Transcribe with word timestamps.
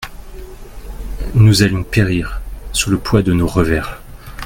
Nous 1.35 1.61
allions 1.61 1.83
périr 1.83 2.41
sous 2.73 2.89
le 2.89 2.97
poids 2.97 3.21
de 3.21 3.33
nos 3.33 3.45
revers. 3.45 4.01